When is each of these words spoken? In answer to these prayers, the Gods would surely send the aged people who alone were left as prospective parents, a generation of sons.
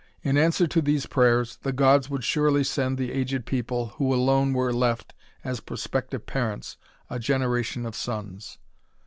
In 0.23 0.35
answer 0.35 0.65
to 0.65 0.81
these 0.81 1.05
prayers, 1.05 1.57
the 1.57 1.71
Gods 1.71 2.09
would 2.09 2.23
surely 2.23 2.63
send 2.63 2.97
the 2.97 3.11
aged 3.11 3.45
people 3.45 3.89
who 3.97 4.11
alone 4.15 4.51
were 4.51 4.73
left 4.73 5.13
as 5.43 5.59
prospective 5.59 6.25
parents, 6.25 6.75
a 7.07 7.19
generation 7.19 7.85
of 7.85 7.95
sons. 7.95 8.57